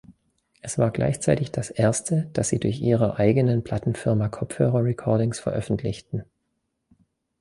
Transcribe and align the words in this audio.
Es 0.61 0.79
war 0.79 0.89
gleichzeitig 0.89 1.51
das 1.51 1.69
erste, 1.69 2.27
das 2.33 2.49
sie 2.49 2.59
durch 2.59 2.81
ihrer 2.81 3.19
eigenen 3.19 3.63
Plattenfirma 3.63 4.29
Kopfhörer 4.29 4.83
Recordings 4.83 5.39
veröffentlichten. 5.39 6.23